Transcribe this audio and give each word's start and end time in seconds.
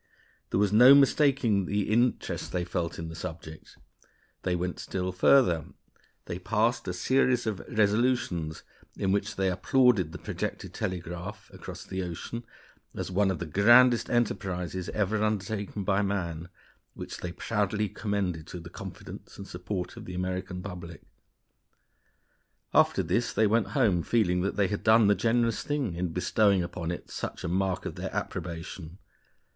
There 0.49 0.59
was 0.59 0.73
no 0.73 0.95
mistaking 0.95 1.67
the 1.67 1.91
interest 1.93 2.51
they 2.51 2.65
felt 2.65 2.97
in 2.97 3.07
the 3.09 3.13
subject. 3.15 3.77
They 4.41 4.55
went 4.55 4.79
still 4.79 5.11
further; 5.11 5.65
they 6.25 6.39
passed 6.39 6.87
a 6.87 6.91
series 6.93 7.45
of 7.45 7.59
resolutions, 7.69 8.63
in 8.97 9.11
which 9.11 9.35
they 9.35 9.47
applauded 9.51 10.11
the 10.11 10.17
projected 10.17 10.73
telegraph 10.73 11.51
across 11.53 11.83
the 11.85 12.01
ocean 12.01 12.45
as 12.95 13.11
one 13.11 13.29
of 13.29 13.37
the 13.37 13.45
grandest 13.45 14.09
enterprises 14.09 14.89
ever 14.89 15.21
undertaken 15.23 15.83
by 15.83 16.01
man, 16.01 16.49
which 16.95 17.19
they 17.19 17.31
proudly 17.31 17.87
commended 17.87 18.47
to 18.47 18.59
the 18.59 18.71
confidence 18.71 19.37
and 19.37 19.47
support 19.47 19.97
of 19.97 20.05
the 20.05 20.15
American 20.15 20.63
public. 20.63 21.03
After 22.73 23.03
this 23.03 23.33
they 23.33 23.45
went 23.45 23.67
home 23.77 24.01
feeling 24.01 24.41
that 24.41 24.55
they 24.55 24.67
had 24.69 24.83
done 24.83 25.05
the 25.05 25.13
generous 25.13 25.61
thing 25.61 25.93
in 25.93 26.07
bestowing 26.07 26.63
upon 26.63 26.89
it 26.89 27.11
such 27.11 27.43
a 27.43 27.47
mark 27.47 27.85
of 27.85 27.93
their 27.93 28.11
approbation. 28.15 28.97